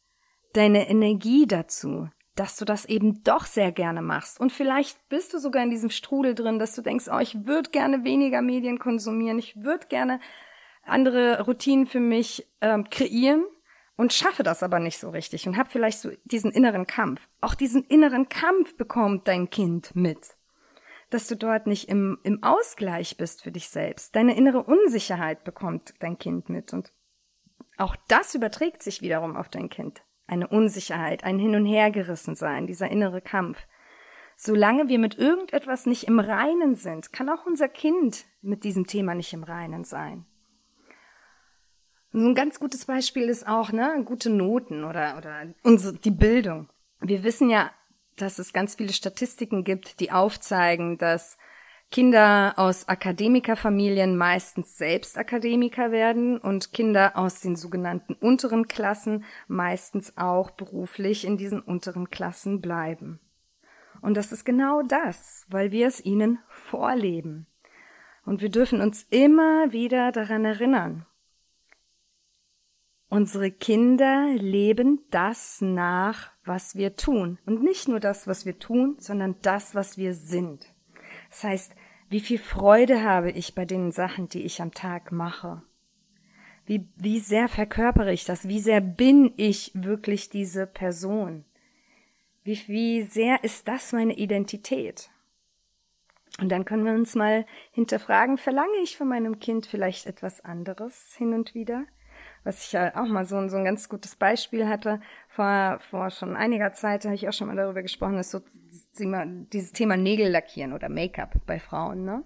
deine 0.52 0.88
Energie 0.88 1.46
dazu, 1.46 2.08
dass 2.34 2.56
du 2.56 2.64
das 2.64 2.84
eben 2.84 3.22
doch 3.24 3.46
sehr 3.46 3.72
gerne 3.72 4.02
machst. 4.02 4.38
Und 4.38 4.52
vielleicht 4.52 5.08
bist 5.08 5.32
du 5.34 5.38
sogar 5.38 5.62
in 5.62 5.70
diesem 5.70 5.90
Strudel 5.90 6.34
drin, 6.34 6.58
dass 6.58 6.74
du 6.74 6.82
denkst, 6.82 7.06
oh, 7.10 7.18
ich 7.18 7.46
würde 7.46 7.70
gerne 7.70 8.04
weniger 8.04 8.42
Medien 8.42 8.78
konsumieren, 8.78 9.38
ich 9.38 9.62
würde 9.62 9.86
gerne 9.88 10.20
andere 10.84 11.42
Routinen 11.42 11.86
für 11.86 12.00
mich 12.00 12.46
ähm, 12.60 12.88
kreieren 12.90 13.44
und 13.96 14.12
schaffe 14.12 14.42
das 14.42 14.62
aber 14.62 14.78
nicht 14.78 14.98
so 14.98 15.10
richtig 15.10 15.48
und 15.48 15.56
habe 15.56 15.70
vielleicht 15.70 15.98
so 15.98 16.10
diesen 16.24 16.52
inneren 16.52 16.86
Kampf. 16.86 17.26
Auch 17.40 17.54
diesen 17.54 17.82
inneren 17.84 18.28
Kampf 18.28 18.76
bekommt 18.76 19.26
dein 19.26 19.50
Kind 19.50 19.96
mit. 19.96 20.35
Dass 21.10 21.28
du 21.28 21.36
dort 21.36 21.66
nicht 21.66 21.88
im, 21.88 22.18
im 22.24 22.42
Ausgleich 22.42 23.16
bist 23.16 23.42
für 23.42 23.52
dich 23.52 23.68
selbst. 23.68 24.16
Deine 24.16 24.36
innere 24.36 24.62
Unsicherheit 24.62 25.44
bekommt 25.44 25.94
dein 26.00 26.18
Kind 26.18 26.48
mit. 26.48 26.72
Und 26.72 26.92
auch 27.76 27.96
das 28.08 28.34
überträgt 28.34 28.82
sich 28.82 29.02
wiederum 29.02 29.36
auf 29.36 29.48
dein 29.48 29.68
Kind 29.68 30.02
eine 30.26 30.48
Unsicherheit, 30.48 31.24
ein 31.24 31.38
Hin- 31.38 31.54
und 31.54 31.66
Hergerissen 31.66 32.34
sein, 32.34 32.66
dieser 32.66 32.90
innere 32.90 33.20
Kampf. 33.20 33.66
Solange 34.36 34.88
wir 34.88 34.98
mit 34.98 35.16
irgendetwas 35.16 35.86
nicht 35.86 36.04
im 36.04 36.20
Reinen 36.20 36.74
sind, 36.74 37.12
kann 37.12 37.28
auch 37.28 37.46
unser 37.46 37.68
Kind 37.68 38.26
mit 38.42 38.64
diesem 38.64 38.86
Thema 38.86 39.14
nicht 39.14 39.32
im 39.32 39.44
Reinen 39.44 39.84
sein. 39.84 40.26
So 42.12 42.18
ein 42.18 42.34
ganz 42.34 42.60
gutes 42.60 42.84
Beispiel 42.84 43.28
ist 43.28 43.46
auch, 43.46 43.72
ne, 43.72 44.02
gute 44.04 44.30
Noten 44.30 44.84
oder, 44.84 45.16
oder 45.16 45.54
unsere, 45.62 45.94
die 45.94 46.10
Bildung. 46.10 46.68
Wir 47.00 47.24
wissen 47.24 47.50
ja, 47.50 47.70
dass 48.16 48.38
es 48.38 48.52
ganz 48.52 48.76
viele 48.76 48.92
Statistiken 48.92 49.64
gibt, 49.64 50.00
die 50.00 50.12
aufzeigen, 50.12 50.98
dass 50.98 51.38
Kinder 51.90 52.54
aus 52.56 52.88
Akademikerfamilien 52.88 54.16
meistens 54.16 54.76
selbst 54.76 55.16
Akademiker 55.16 55.92
werden 55.92 56.36
und 56.38 56.72
Kinder 56.72 57.16
aus 57.16 57.40
den 57.40 57.54
sogenannten 57.54 58.14
unteren 58.14 58.66
Klassen 58.66 59.24
meistens 59.46 60.16
auch 60.16 60.50
beruflich 60.50 61.24
in 61.24 61.36
diesen 61.36 61.60
unteren 61.60 62.10
Klassen 62.10 62.60
bleiben. 62.60 63.20
Und 64.02 64.16
das 64.16 64.32
ist 64.32 64.44
genau 64.44 64.82
das, 64.82 65.46
weil 65.48 65.70
wir 65.70 65.86
es 65.86 66.04
ihnen 66.04 66.38
vorleben. 66.48 67.46
Und 68.24 68.42
wir 68.42 68.50
dürfen 68.50 68.80
uns 68.80 69.06
immer 69.10 69.72
wieder 69.72 70.10
daran 70.10 70.44
erinnern. 70.44 71.06
Unsere 73.08 73.52
Kinder 73.52 74.34
leben 74.34 75.04
das 75.10 75.60
nach, 75.60 76.32
was 76.46 76.76
wir 76.76 76.96
tun. 76.96 77.38
Und 77.46 77.62
nicht 77.62 77.88
nur 77.88 78.00
das, 78.00 78.26
was 78.26 78.46
wir 78.46 78.58
tun, 78.58 78.96
sondern 78.98 79.36
das, 79.42 79.74
was 79.74 79.98
wir 79.98 80.14
sind. 80.14 80.66
Das 81.30 81.44
heißt, 81.44 81.76
wie 82.08 82.20
viel 82.20 82.38
Freude 82.38 83.02
habe 83.02 83.30
ich 83.30 83.54
bei 83.54 83.64
den 83.64 83.90
Sachen, 83.90 84.28
die 84.28 84.42
ich 84.42 84.62
am 84.62 84.72
Tag 84.72 85.12
mache? 85.12 85.62
Wie, 86.64 86.88
wie 86.96 87.20
sehr 87.20 87.48
verkörpere 87.48 88.12
ich 88.12 88.24
das? 88.24 88.48
Wie 88.48 88.60
sehr 88.60 88.80
bin 88.80 89.32
ich 89.36 89.70
wirklich 89.74 90.30
diese 90.30 90.66
Person? 90.66 91.44
Wie, 92.44 92.60
wie 92.66 93.02
sehr 93.02 93.42
ist 93.44 93.68
das 93.68 93.92
meine 93.92 94.16
Identität? 94.16 95.10
Und 96.40 96.50
dann 96.50 96.64
können 96.64 96.84
wir 96.84 96.92
uns 96.92 97.14
mal 97.14 97.46
hinterfragen, 97.70 98.36
verlange 98.36 98.76
ich 98.82 98.96
von 98.96 99.08
meinem 99.08 99.38
Kind 99.38 99.66
vielleicht 99.66 100.06
etwas 100.06 100.44
anderes 100.44 101.14
hin 101.16 101.32
und 101.32 101.54
wieder? 101.54 101.86
Was 102.46 102.64
ich 102.64 102.72
ja 102.72 102.94
auch 102.94 103.08
mal 103.08 103.24
so, 103.24 103.46
so 103.48 103.56
ein 103.56 103.64
ganz 103.64 103.88
gutes 103.88 104.14
Beispiel 104.14 104.68
hatte, 104.68 105.00
vor, 105.28 105.78
vor 105.90 106.10
schon 106.10 106.36
einiger 106.36 106.72
Zeit 106.72 107.04
habe 107.04 107.16
ich 107.16 107.28
auch 107.28 107.32
schon 107.32 107.48
mal 107.48 107.56
darüber 107.56 107.82
gesprochen, 107.82 108.18
ist 108.18 108.30
so 108.30 108.40
dieses 109.52 109.72
Thema 109.72 109.96
Nägel 109.96 110.30
lackieren 110.30 110.72
oder 110.72 110.88
Make-up 110.88 111.34
bei 111.44 111.58
Frauen, 111.58 112.04
ne? 112.04 112.22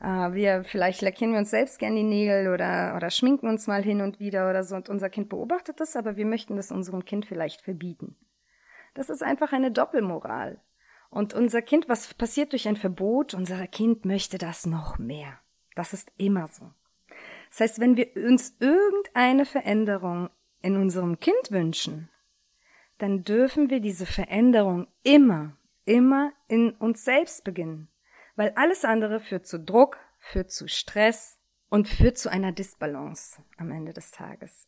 Äh, 0.00 0.32
wir, 0.32 0.64
vielleicht 0.64 1.02
lackieren 1.02 1.32
wir 1.32 1.38
uns 1.38 1.50
selbst 1.50 1.78
gern 1.78 1.94
die 1.94 2.02
Nägel 2.02 2.48
oder, 2.48 2.94
oder 2.96 3.10
schminken 3.10 3.46
uns 3.46 3.66
mal 3.66 3.82
hin 3.82 4.00
und 4.00 4.20
wieder 4.20 4.48
oder 4.48 4.64
so 4.64 4.74
und 4.74 4.88
unser 4.88 5.10
Kind 5.10 5.28
beobachtet 5.28 5.80
das, 5.80 5.96
aber 5.96 6.16
wir 6.16 6.26
möchten 6.26 6.56
das 6.56 6.72
unserem 6.72 7.04
Kind 7.04 7.26
vielleicht 7.26 7.60
verbieten. 7.60 8.16
Das 8.94 9.10
ist 9.10 9.22
einfach 9.22 9.52
eine 9.52 9.70
Doppelmoral. 9.70 10.60
Und 11.10 11.34
unser 11.34 11.60
Kind, 11.60 11.90
was 11.90 12.14
passiert 12.14 12.52
durch 12.52 12.66
ein 12.66 12.76
Verbot? 12.76 13.34
Unser 13.34 13.66
Kind 13.66 14.06
möchte 14.06 14.38
das 14.38 14.64
noch 14.64 14.98
mehr. 14.98 15.38
Das 15.74 15.92
ist 15.92 16.10
immer 16.16 16.48
so. 16.48 16.70
Das 17.52 17.60
heißt, 17.60 17.80
wenn 17.80 17.98
wir 17.98 18.16
uns 18.16 18.56
irgendeine 18.60 19.44
Veränderung 19.44 20.30
in 20.62 20.78
unserem 20.78 21.20
Kind 21.20 21.50
wünschen, 21.50 22.08
dann 22.96 23.24
dürfen 23.24 23.68
wir 23.68 23.80
diese 23.80 24.06
Veränderung 24.06 24.86
immer, 25.02 25.54
immer 25.84 26.32
in 26.48 26.70
uns 26.70 27.04
selbst 27.04 27.44
beginnen. 27.44 27.88
Weil 28.36 28.54
alles 28.56 28.86
andere 28.86 29.20
führt 29.20 29.46
zu 29.46 29.60
Druck, 29.60 29.98
führt 30.18 30.50
zu 30.50 30.66
Stress 30.66 31.38
und 31.68 31.88
führt 31.88 32.16
zu 32.16 32.30
einer 32.30 32.52
Disbalance 32.52 33.42
am 33.58 33.70
Ende 33.70 33.92
des 33.92 34.12
Tages. 34.12 34.66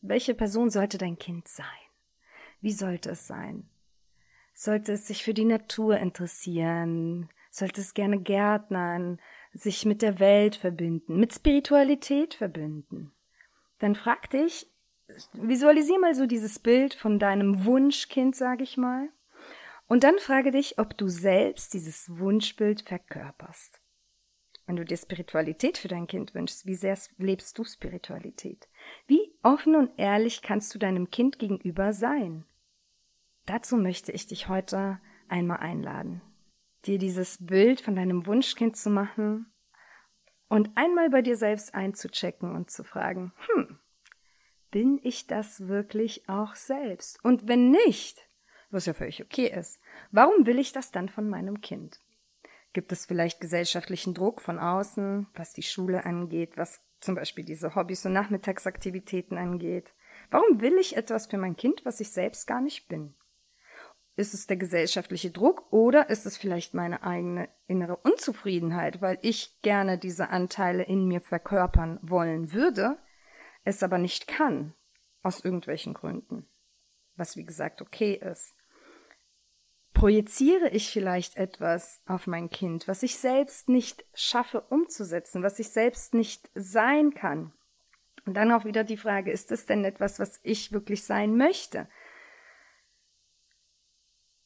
Welche 0.00 0.34
Person 0.34 0.68
sollte 0.68 0.98
dein 0.98 1.16
Kind 1.16 1.46
sein? 1.46 1.64
Wie 2.60 2.72
sollte 2.72 3.10
es 3.10 3.28
sein? 3.28 3.70
Sollte 4.52 4.94
es 4.94 5.06
sich 5.06 5.22
für 5.22 5.34
die 5.34 5.44
Natur 5.44 5.98
interessieren? 5.98 7.28
Sollte 7.52 7.80
es 7.80 7.94
gerne 7.94 8.18
gärtnern? 8.20 9.20
Sich 9.52 9.84
mit 9.84 10.02
der 10.02 10.18
Welt 10.18 10.56
verbinden, 10.56 11.18
mit 11.18 11.34
Spiritualität 11.34 12.34
verbinden. 12.34 13.12
Dann 13.78 13.94
frag 13.94 14.30
dich, 14.30 14.66
visualisier 15.32 15.98
mal 15.98 16.14
so 16.14 16.26
dieses 16.26 16.58
Bild 16.58 16.94
von 16.94 17.18
deinem 17.18 17.64
Wunschkind, 17.64 18.36
sag 18.36 18.60
ich 18.60 18.76
mal, 18.76 19.08
und 19.88 20.04
dann 20.04 20.18
frage 20.18 20.52
dich, 20.52 20.78
ob 20.78 20.96
du 20.96 21.08
selbst 21.08 21.74
dieses 21.74 22.16
Wunschbild 22.16 22.82
verkörperst. 22.82 23.80
Wenn 24.66 24.76
du 24.76 24.84
dir 24.84 24.96
Spiritualität 24.96 25.78
für 25.78 25.88
dein 25.88 26.06
Kind 26.06 26.32
wünschst, 26.32 26.64
wie 26.64 26.76
sehr 26.76 26.96
lebst 27.18 27.58
du 27.58 27.64
Spiritualität? 27.64 28.68
Wie 29.08 29.34
offen 29.42 29.74
und 29.74 29.90
ehrlich 29.96 30.42
kannst 30.42 30.72
du 30.72 30.78
deinem 30.78 31.10
Kind 31.10 31.40
gegenüber 31.40 31.92
sein? 31.92 32.44
Dazu 33.46 33.76
möchte 33.76 34.12
ich 34.12 34.28
dich 34.28 34.48
heute 34.48 35.00
einmal 35.28 35.56
einladen 35.56 36.22
dir 36.86 36.98
dieses 36.98 37.44
Bild 37.44 37.80
von 37.80 37.96
deinem 37.96 38.26
Wunschkind 38.26 38.76
zu 38.76 38.90
machen 38.90 39.52
und 40.48 40.70
einmal 40.74 41.10
bei 41.10 41.22
dir 41.22 41.36
selbst 41.36 41.74
einzuchecken 41.74 42.54
und 42.54 42.70
zu 42.70 42.84
fragen, 42.84 43.32
hm, 43.46 43.78
bin 44.70 45.00
ich 45.02 45.26
das 45.26 45.68
wirklich 45.68 46.28
auch 46.28 46.54
selbst? 46.54 47.22
Und 47.24 47.48
wenn 47.48 47.70
nicht, 47.70 48.26
was 48.70 48.86
ja 48.86 48.94
völlig 48.94 49.22
okay 49.22 49.48
ist, 49.48 49.80
warum 50.10 50.46
will 50.46 50.58
ich 50.58 50.72
das 50.72 50.90
dann 50.90 51.08
von 51.08 51.28
meinem 51.28 51.60
Kind? 51.60 52.00
Gibt 52.72 52.92
es 52.92 53.04
vielleicht 53.04 53.40
gesellschaftlichen 53.40 54.14
Druck 54.14 54.40
von 54.40 54.58
außen, 54.58 55.26
was 55.34 55.52
die 55.52 55.62
Schule 55.62 56.04
angeht, 56.04 56.56
was 56.56 56.80
zum 57.00 57.16
Beispiel 57.16 57.44
diese 57.44 57.74
Hobbys 57.74 58.06
und 58.06 58.12
Nachmittagsaktivitäten 58.12 59.38
angeht? 59.38 59.92
Warum 60.30 60.60
will 60.60 60.78
ich 60.78 60.96
etwas 60.96 61.26
für 61.26 61.38
mein 61.38 61.56
Kind, 61.56 61.84
was 61.84 62.00
ich 62.00 62.10
selbst 62.10 62.46
gar 62.46 62.60
nicht 62.60 62.88
bin? 62.88 63.14
Ist 64.20 64.34
es 64.34 64.46
der 64.46 64.58
gesellschaftliche 64.58 65.30
Druck 65.30 65.72
oder 65.72 66.10
ist 66.10 66.26
es 66.26 66.36
vielleicht 66.36 66.74
meine 66.74 67.02
eigene 67.04 67.48
innere 67.66 67.96
Unzufriedenheit, 67.96 69.00
weil 69.00 69.18
ich 69.22 69.58
gerne 69.62 69.96
diese 69.96 70.28
Anteile 70.28 70.82
in 70.82 71.06
mir 71.06 71.22
verkörpern 71.22 71.98
wollen 72.02 72.52
würde, 72.52 72.98
es 73.64 73.82
aber 73.82 73.96
nicht 73.96 74.28
kann, 74.28 74.74
aus 75.22 75.42
irgendwelchen 75.42 75.94
Gründen, 75.94 76.46
was 77.16 77.38
wie 77.38 77.46
gesagt 77.46 77.80
okay 77.80 78.12
ist. 78.12 78.54
Projiziere 79.94 80.68
ich 80.68 80.90
vielleicht 80.90 81.38
etwas 81.38 82.02
auf 82.04 82.26
mein 82.26 82.50
Kind, 82.50 82.88
was 82.88 83.02
ich 83.02 83.16
selbst 83.16 83.70
nicht 83.70 84.04
schaffe 84.12 84.60
umzusetzen, 84.60 85.42
was 85.42 85.58
ich 85.58 85.70
selbst 85.70 86.12
nicht 86.12 86.50
sein 86.54 87.14
kann? 87.14 87.54
Und 88.26 88.34
dann 88.34 88.52
auch 88.52 88.66
wieder 88.66 88.84
die 88.84 88.98
Frage, 88.98 89.30
ist 89.30 89.50
es 89.50 89.64
denn 89.64 89.82
etwas, 89.82 90.18
was 90.18 90.40
ich 90.42 90.72
wirklich 90.72 91.04
sein 91.04 91.38
möchte? 91.38 91.88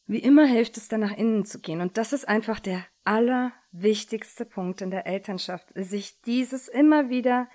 Wie 0.06 0.18
immer 0.18 0.46
hilft 0.46 0.76
es 0.76 0.88
dann 0.88 1.00
nach 1.00 1.16
innen 1.16 1.44
zu 1.44 1.60
gehen. 1.60 1.80
Und 1.80 1.96
das 1.96 2.12
ist 2.12 2.28
einfach 2.28 2.60
der 2.60 2.84
allerwichtigste 3.04 4.44
Punkt 4.44 4.82
in 4.82 4.90
der 4.90 5.06
Elternschaft, 5.06 5.68
sich 5.74 6.20
dieses 6.22 6.68
immer 6.68 7.08
wieder 7.08 7.48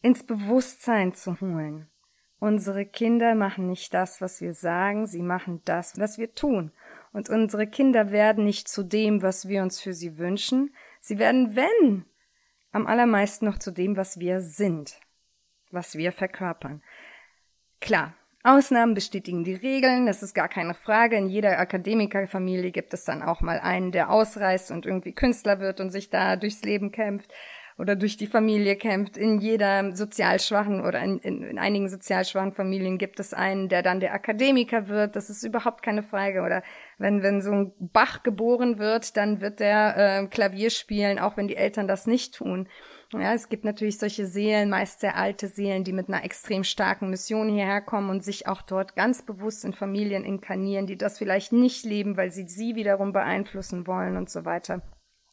ins 0.00 0.24
Bewusstsein 0.24 1.14
zu 1.14 1.40
holen. 1.40 1.88
Unsere 2.40 2.86
Kinder 2.86 3.34
machen 3.34 3.66
nicht 3.66 3.92
das, 3.94 4.20
was 4.20 4.40
wir 4.40 4.54
sagen, 4.54 5.06
sie 5.06 5.22
machen 5.22 5.60
das, 5.64 5.98
was 5.98 6.18
wir 6.18 6.34
tun. 6.34 6.70
Und 7.12 7.30
unsere 7.30 7.66
Kinder 7.66 8.12
werden 8.12 8.44
nicht 8.44 8.68
zu 8.68 8.84
dem, 8.84 9.22
was 9.22 9.48
wir 9.48 9.62
uns 9.62 9.80
für 9.80 9.92
sie 9.92 10.18
wünschen. 10.18 10.72
Sie 11.00 11.18
werden, 11.18 11.56
wenn, 11.56 12.04
am 12.70 12.86
allermeisten 12.86 13.46
noch 13.46 13.58
zu 13.58 13.72
dem, 13.72 13.96
was 13.96 14.20
wir 14.20 14.40
sind, 14.40 15.00
was 15.72 15.96
wir 15.96 16.12
verkörpern. 16.12 16.80
Klar, 17.80 18.14
Ausnahmen 18.48 18.94
bestätigen 18.94 19.44
die 19.44 19.54
Regeln, 19.54 20.06
das 20.06 20.22
ist 20.22 20.34
gar 20.34 20.48
keine 20.48 20.72
Frage. 20.72 21.16
In 21.16 21.28
jeder 21.28 21.58
Akademikerfamilie 21.58 22.70
gibt 22.70 22.94
es 22.94 23.04
dann 23.04 23.22
auch 23.22 23.42
mal 23.42 23.60
einen, 23.60 23.92
der 23.92 24.10
ausreißt 24.10 24.70
und 24.70 24.86
irgendwie 24.86 25.12
Künstler 25.12 25.60
wird 25.60 25.80
und 25.80 25.90
sich 25.90 26.08
da 26.08 26.36
durchs 26.36 26.62
Leben 26.62 26.90
kämpft. 26.90 27.30
oder 27.76 27.94
durch 27.94 28.16
die 28.16 28.26
Familie 28.26 28.74
kämpft. 28.74 29.16
In 29.16 29.38
jeder 29.38 29.94
sozial 29.94 30.40
schwachen 30.40 30.84
oder 30.84 31.00
in, 31.00 31.18
in, 31.18 31.42
in, 31.44 31.58
einigen 31.60 31.88
sozial 31.88 32.24
schwachen 32.24 32.52
Familien 32.52 32.98
gibt 32.98 33.20
es 33.20 33.32
einen, 33.32 33.68
der 33.68 33.82
dann 33.82 34.00
der 34.00 34.14
Akademiker 34.14 34.88
wird. 34.88 35.14
Das 35.14 35.30
ist 35.30 35.44
überhaupt 35.44 35.82
keine 35.84 36.02
Frage. 36.02 36.42
Oder 36.42 36.64
wenn, 36.98 37.22
wenn 37.22 37.40
so 37.40 37.52
ein 37.52 37.72
Bach 37.78 38.24
geboren 38.24 38.78
wird, 38.78 39.16
dann 39.16 39.40
wird 39.40 39.60
der 39.60 39.96
äh, 39.96 40.26
Klavier 40.26 40.70
spielen, 40.70 41.20
auch 41.20 41.36
wenn 41.36 41.46
die 41.46 41.56
Eltern 41.56 41.86
das 41.86 42.08
nicht 42.08 42.34
tun. 42.34 42.68
Ja, 43.12 43.32
es 43.32 43.48
gibt 43.48 43.64
natürlich 43.64 43.98
solche 43.98 44.26
Seelen, 44.26 44.68
meist 44.68 45.00
sehr 45.00 45.16
alte 45.16 45.48
Seelen, 45.48 45.82
die 45.82 45.94
mit 45.94 46.08
einer 46.08 46.24
extrem 46.24 46.62
starken 46.62 47.08
Mission 47.08 47.48
hierher 47.48 47.80
kommen 47.80 48.10
und 48.10 48.22
sich 48.22 48.46
auch 48.46 48.60
dort 48.60 48.96
ganz 48.96 49.22
bewusst 49.22 49.64
in 49.64 49.72
Familien 49.72 50.24
inkarnieren, 50.24 50.86
die 50.86 50.98
das 50.98 51.16
vielleicht 51.16 51.52
nicht 51.52 51.86
leben, 51.86 52.18
weil 52.18 52.30
sie 52.30 52.46
sie 52.46 52.74
wiederum 52.74 53.12
beeinflussen 53.12 53.86
wollen 53.86 54.18
und 54.18 54.28
so 54.28 54.44
weiter. 54.44 54.82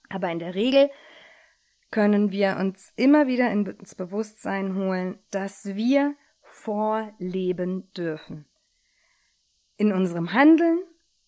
Aber 0.08 0.32
in 0.32 0.40
der 0.40 0.56
Regel 0.56 0.90
können 1.92 2.32
wir 2.32 2.58
uns 2.58 2.94
immer 2.96 3.28
wieder 3.28 3.52
ins 3.52 3.96
Bewusstsein 3.96 4.76
holen, 4.76 5.20
dass 5.32 5.66
wir 5.76 6.16
vorleben 6.44 7.92
dürfen. 7.94 8.46
In 9.76 9.92
unserem 9.92 10.32
Handeln, 10.32 10.80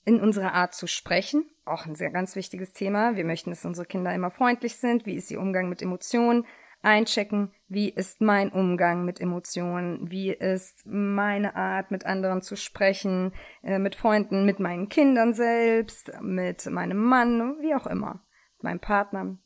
in 0.07 0.21
unserer 0.21 0.53
Art 0.53 0.73
zu 0.73 0.87
sprechen, 0.87 1.45
auch 1.65 1.85
ein 1.85 1.95
sehr 1.95 2.11
ganz 2.11 2.37
wichtiges 2.37 2.71
Thema. 2.71 3.17
Wir 3.17 3.25
möchten, 3.25 3.49
dass 3.49 3.65
unsere 3.65 3.85
Kinder 3.85 4.15
immer 4.15 4.31
freundlich 4.31 4.77
sind. 4.77 5.05
Wie 5.05 5.15
ist 5.15 5.29
ihr 5.29 5.41
Umgang 5.41 5.67
mit 5.67 5.81
Emotionen? 5.81 6.45
Einchecken, 6.81 7.51
wie 7.67 7.89
ist 7.89 8.21
mein 8.21 8.49
Umgang 8.49 9.03
mit 9.03 9.19
Emotionen? 9.19 10.09
Wie 10.09 10.31
ist 10.31 10.85
meine 10.85 11.57
Art, 11.57 11.91
mit 11.91 12.05
anderen 12.05 12.41
zu 12.41 12.55
sprechen? 12.55 13.33
Äh, 13.63 13.79
mit 13.79 13.95
Freunden, 13.95 14.45
mit 14.45 14.61
meinen 14.61 14.87
Kindern 14.87 15.33
selbst, 15.33 16.13
mit 16.21 16.65
meinem 16.67 17.03
Mann, 17.03 17.57
wie 17.59 17.75
auch 17.75 17.87
immer, 17.87 18.23
meinem 18.61 18.79
Partner. 18.79 19.37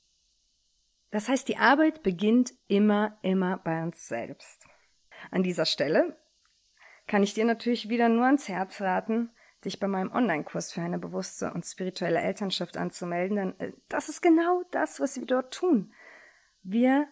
Das 1.09 1.27
heißt, 1.27 1.47
die 1.47 1.57
Arbeit 1.57 2.03
beginnt 2.03 2.53
immer, 2.67 3.17
immer 3.23 3.57
bei 3.63 3.81
uns 3.81 4.07
selbst. 4.07 4.63
An 5.31 5.41
dieser 5.41 5.65
Stelle 5.65 6.17
kann 7.07 7.23
ich 7.23 7.33
dir 7.33 7.45
natürlich 7.45 7.89
wieder 7.89 8.09
nur 8.09 8.25
ans 8.25 8.47
Herz 8.47 8.79
raten, 8.79 9.31
dich 9.65 9.79
bei 9.79 9.87
meinem 9.87 10.11
Online-Kurs 10.11 10.71
für 10.71 10.81
eine 10.81 10.99
bewusste 10.99 11.51
und 11.53 11.65
spirituelle 11.65 12.19
Elternschaft 12.19 12.77
anzumelden, 12.77 13.37
denn 13.37 13.59
äh, 13.59 13.73
das 13.89 14.09
ist 14.09 14.21
genau 14.21 14.63
das, 14.71 14.99
was 14.99 15.19
wir 15.19 15.25
dort 15.25 15.53
tun. 15.53 15.93
Wir 16.63 17.07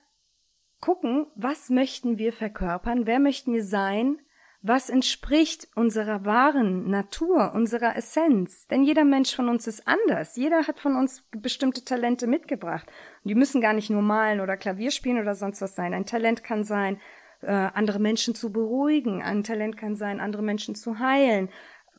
gucken, 0.79 1.27
was 1.35 1.69
möchten 1.69 2.17
wir 2.17 2.33
verkörpern, 2.33 3.05
wer 3.05 3.19
möchten 3.19 3.53
wir 3.53 3.63
sein, 3.63 4.19
was 4.61 4.89
entspricht 4.89 5.69
unserer 5.75 6.25
wahren 6.25 6.89
Natur, 6.89 7.53
unserer 7.53 7.95
Essenz. 7.95 8.67
Denn 8.67 8.83
jeder 8.83 9.05
Mensch 9.05 9.33
von 9.33 9.47
uns 9.47 9.67
ist 9.67 9.87
anders. 9.87 10.35
Jeder 10.35 10.67
hat 10.67 10.79
von 10.79 10.97
uns 10.97 11.23
bestimmte 11.31 11.85
Talente 11.85 12.27
mitgebracht. 12.27 12.87
Und 13.23 13.29
die 13.29 13.35
müssen 13.35 13.61
gar 13.61 13.71
nicht 13.73 13.89
nur 13.89 14.01
malen 14.01 14.41
oder 14.41 14.57
Klavier 14.57 14.91
spielen 14.91 15.19
oder 15.19 15.33
sonst 15.33 15.61
was 15.61 15.75
sein. 15.75 15.93
Ein 15.93 16.05
Talent 16.05 16.43
kann 16.43 16.65
sein, 16.65 16.99
äh, 17.41 17.51
andere 17.51 17.99
Menschen 17.99 18.35
zu 18.35 18.51
beruhigen. 18.51 19.21
Ein 19.21 19.43
Talent 19.43 19.77
kann 19.77 19.95
sein, 19.95 20.19
andere 20.19 20.41
Menschen 20.41 20.75
zu 20.75 20.99
heilen. 20.99 21.47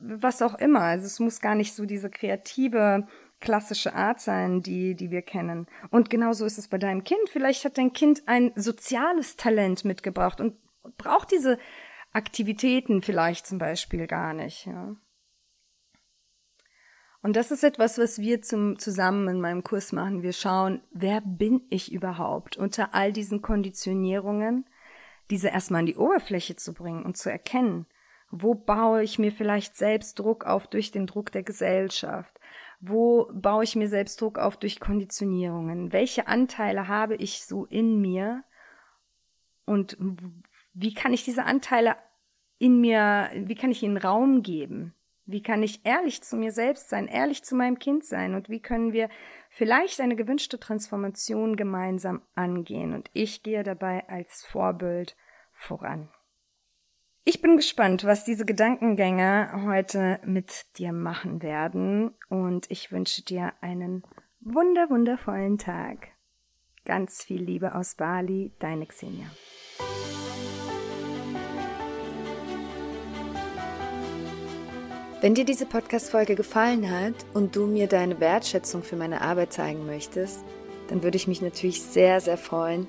Was 0.00 0.42
auch 0.42 0.54
immer. 0.54 0.80
Also 0.80 1.06
es 1.06 1.20
muss 1.20 1.40
gar 1.40 1.54
nicht 1.54 1.74
so 1.74 1.84
diese 1.84 2.10
kreative, 2.10 3.06
klassische 3.40 3.94
Art 3.94 4.20
sein, 4.20 4.62
die, 4.62 4.94
die 4.94 5.10
wir 5.10 5.22
kennen. 5.22 5.66
Und 5.90 6.10
genauso 6.10 6.44
ist 6.44 6.58
es 6.58 6.68
bei 6.68 6.78
deinem 6.78 7.04
Kind. 7.04 7.28
Vielleicht 7.30 7.64
hat 7.64 7.78
dein 7.78 7.92
Kind 7.92 8.22
ein 8.26 8.52
soziales 8.56 9.36
Talent 9.36 9.84
mitgebracht 9.84 10.40
und 10.40 10.56
braucht 10.96 11.30
diese 11.32 11.58
Aktivitäten 12.12 13.02
vielleicht 13.02 13.46
zum 13.46 13.58
Beispiel 13.58 14.06
gar 14.06 14.34
nicht. 14.34 14.66
Ja. 14.66 14.96
Und 17.22 17.36
das 17.36 17.50
ist 17.50 17.64
etwas, 17.64 17.98
was 17.98 18.18
wir 18.18 18.40
zum, 18.42 18.78
zusammen 18.78 19.28
in 19.28 19.40
meinem 19.40 19.62
Kurs 19.62 19.92
machen. 19.92 20.22
Wir 20.22 20.32
schauen, 20.32 20.80
wer 20.90 21.20
bin 21.20 21.62
ich 21.68 21.92
überhaupt 21.92 22.56
unter 22.56 22.94
all 22.94 23.12
diesen 23.12 23.42
Konditionierungen, 23.42 24.66
diese 25.28 25.48
erstmal 25.48 25.80
an 25.80 25.86
die 25.86 25.96
Oberfläche 25.96 26.56
zu 26.56 26.72
bringen 26.72 27.04
und 27.04 27.16
zu 27.16 27.30
erkennen. 27.30 27.86
Wo 28.30 28.54
baue 28.54 29.02
ich 29.02 29.18
mir 29.18 29.32
vielleicht 29.32 29.76
selbst 29.76 30.18
Druck 30.18 30.46
auf 30.46 30.68
durch 30.68 30.90
den 30.90 31.06
Druck 31.06 31.32
der 31.32 31.42
Gesellschaft? 31.42 32.38
Wo 32.80 33.28
baue 33.32 33.64
ich 33.64 33.76
mir 33.76 33.88
selbst 33.88 34.20
Druck 34.20 34.38
auf 34.38 34.56
durch 34.56 34.80
Konditionierungen? 34.80 35.92
Welche 35.92 36.28
Anteile 36.28 36.88
habe 36.88 37.16
ich 37.16 37.44
so 37.44 37.66
in 37.66 38.00
mir? 38.00 38.44
Und 39.66 39.96
wie 40.72 40.94
kann 40.94 41.12
ich 41.12 41.24
diese 41.24 41.44
Anteile 41.44 41.96
in 42.58 42.80
mir, 42.80 43.30
wie 43.34 43.54
kann 43.54 43.70
ich 43.70 43.82
ihnen 43.82 43.96
Raum 43.96 44.42
geben? 44.42 44.94
Wie 45.26 45.42
kann 45.42 45.62
ich 45.62 45.84
ehrlich 45.84 46.22
zu 46.22 46.36
mir 46.36 46.52
selbst 46.52 46.88
sein, 46.88 47.06
ehrlich 47.06 47.44
zu 47.44 47.54
meinem 47.54 47.78
Kind 47.78 48.04
sein? 48.04 48.34
Und 48.34 48.48
wie 48.48 48.60
können 48.60 48.92
wir 48.92 49.08
vielleicht 49.48 50.00
eine 50.00 50.16
gewünschte 50.16 50.58
Transformation 50.58 51.56
gemeinsam 51.56 52.22
angehen? 52.34 52.94
Und 52.94 53.10
ich 53.12 53.42
gehe 53.42 53.62
dabei 53.62 54.08
als 54.08 54.44
Vorbild 54.44 55.16
voran. 55.52 56.08
Ich 57.24 57.42
bin 57.42 57.56
gespannt, 57.56 58.04
was 58.04 58.24
diese 58.24 58.46
Gedankengänge 58.46 59.64
heute 59.66 60.20
mit 60.24 60.64
dir 60.78 60.92
machen 60.92 61.42
werden. 61.42 62.14
Und 62.30 62.70
ich 62.70 62.92
wünsche 62.92 63.22
dir 63.22 63.52
einen 63.60 64.02
wunder, 64.40 64.88
wundervollen 64.88 65.58
Tag. 65.58 66.08
Ganz 66.86 67.22
viel 67.22 67.42
Liebe 67.42 67.74
aus 67.74 67.94
Bali, 67.94 68.54
deine 68.58 68.86
Xenia. 68.86 69.26
Wenn 75.20 75.34
dir 75.34 75.44
diese 75.44 75.66
Podcast-Folge 75.66 76.34
gefallen 76.34 76.90
hat 76.90 77.26
und 77.34 77.54
du 77.54 77.66
mir 77.66 77.86
deine 77.86 78.18
Wertschätzung 78.20 78.82
für 78.82 78.96
meine 78.96 79.20
Arbeit 79.20 79.52
zeigen 79.52 79.84
möchtest, 79.84 80.42
dann 80.88 81.02
würde 81.02 81.18
ich 81.18 81.28
mich 81.28 81.42
natürlich 81.42 81.82
sehr, 81.82 82.22
sehr 82.22 82.38
freuen, 82.38 82.88